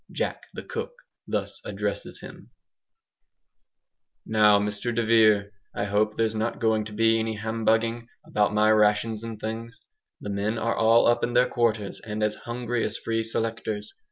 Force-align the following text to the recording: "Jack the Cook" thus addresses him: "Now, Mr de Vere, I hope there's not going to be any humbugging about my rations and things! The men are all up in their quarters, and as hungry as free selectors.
"Jack 0.11 0.45
the 0.55 0.63
Cook" 0.63 0.93
thus 1.27 1.61
addresses 1.63 2.21
him: 2.21 2.49
"Now, 4.25 4.57
Mr 4.59 4.95
de 4.95 5.03
Vere, 5.05 5.51
I 5.75 5.83
hope 5.83 6.15
there's 6.17 6.33
not 6.33 6.59
going 6.59 6.85
to 6.85 6.91
be 6.91 7.19
any 7.19 7.35
humbugging 7.35 8.07
about 8.25 8.51
my 8.51 8.71
rations 8.71 9.23
and 9.23 9.39
things! 9.39 9.79
The 10.19 10.31
men 10.31 10.57
are 10.57 10.75
all 10.75 11.05
up 11.05 11.23
in 11.23 11.33
their 11.33 11.47
quarters, 11.47 12.01
and 12.03 12.23
as 12.23 12.33
hungry 12.49 12.83
as 12.83 12.97
free 12.97 13.21
selectors. 13.21 13.93